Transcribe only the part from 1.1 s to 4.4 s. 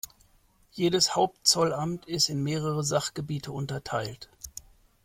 Hauptzollamt ist in mehrere Sachgebiete unterteilt.